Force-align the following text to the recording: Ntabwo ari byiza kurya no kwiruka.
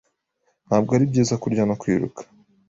Ntabwo 0.67 0.89
ari 0.95 1.05
byiza 1.11 1.35
kurya 1.41 1.63
no 1.69 1.75
kwiruka. 1.81 2.21